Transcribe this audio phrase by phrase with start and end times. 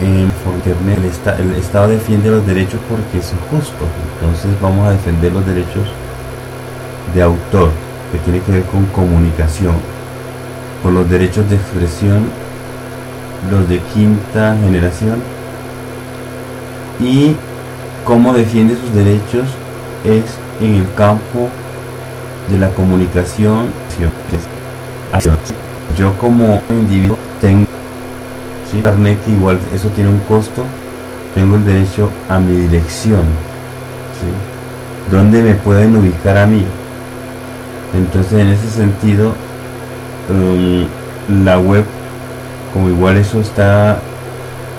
[0.00, 3.84] en Internet el, el, Estado defiende los derechos porque es justo.
[4.14, 5.88] Entonces vamos a defender los derechos
[7.14, 7.70] de autor,
[8.12, 9.74] que tiene que ver con comunicación,
[10.82, 12.24] con los derechos de expresión,
[13.50, 15.22] los de quinta generación,
[17.00, 17.34] y
[18.04, 19.46] cómo defiende sus derechos
[20.04, 20.24] es
[20.60, 21.48] en el campo
[22.48, 23.66] de la comunicación.
[25.96, 27.66] Yo como individuo tengo
[28.72, 30.64] internet igual eso tiene un costo,
[31.34, 33.22] tengo el derecho a mi dirección.
[34.20, 35.10] ¿sí?
[35.10, 36.64] ¿Dónde me pueden ubicar a mí?
[37.94, 39.32] Entonces en ese sentido,
[40.28, 41.84] um, la web,
[42.72, 43.98] como igual eso está,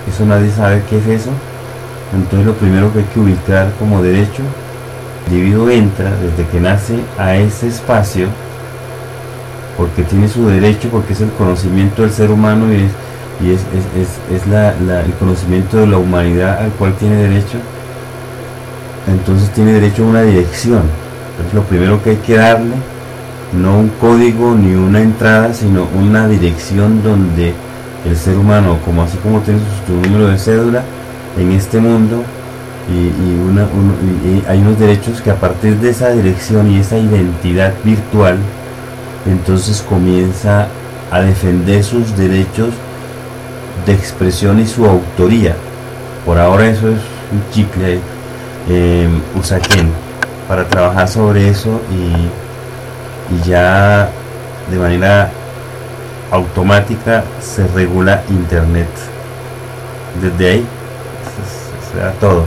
[0.08, 1.30] eso nadie sabe qué es eso,
[2.14, 4.42] entonces lo primero que hay que ubicar como derecho,
[5.26, 8.28] el individuo entra desde que nace a ese espacio,
[9.76, 12.92] porque tiene su derecho, porque es el conocimiento del ser humano y es,
[13.40, 13.60] y es,
[13.96, 17.58] es, el conocimiento de la humanidad al cual tiene derecho,
[19.06, 20.82] entonces tiene derecho a una dirección.
[21.30, 22.74] Entonces lo primero que hay que darle,
[23.52, 27.54] no un código ni una entrada, sino una dirección donde
[28.04, 30.82] el ser humano, como así como tiene su, número de cédula,
[31.38, 32.24] en este mundo,
[32.90, 33.66] y, una,
[34.24, 38.38] y hay unos derechos que a partir de esa dirección y esa identidad virtual,
[39.26, 40.68] entonces comienza
[41.10, 42.70] a defender sus derechos
[43.86, 45.54] de expresión y su autoría.
[46.24, 47.00] Por ahora eso es
[47.32, 48.00] un chicle
[48.68, 49.90] eh, Usaquén
[50.48, 54.08] para trabajar sobre eso y, y ya
[54.70, 55.30] de manera
[56.30, 58.88] automática se regula internet.
[60.20, 60.66] Desde ahí
[61.92, 62.44] será todo.